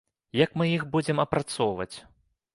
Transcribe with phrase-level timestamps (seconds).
[0.37, 1.93] Як мы іх будзем апрацоўваць?